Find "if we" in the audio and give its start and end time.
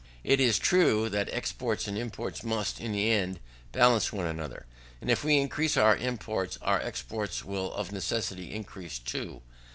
5.11-5.37